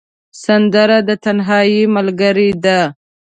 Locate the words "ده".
2.63-2.79